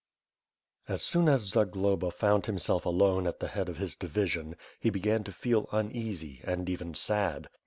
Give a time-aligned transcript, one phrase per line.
[0.87, 5.23] As soon as Zagloba found himself alone at the head of hib division, he began
[5.25, 7.47] to feel uneasy, and even sad.